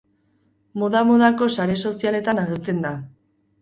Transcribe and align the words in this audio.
Moda-modako 0.85 1.51
sare 1.59 1.79
sozialetan 1.87 2.45
agertzen 2.49 2.85
da. 2.91 2.99